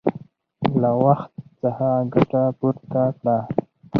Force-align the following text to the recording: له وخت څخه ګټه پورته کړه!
له 0.81 0.89
وخت 1.03 1.31
څخه 1.61 1.89
ګټه 2.13 2.43
پورته 2.59 3.03
کړه! 3.19 3.37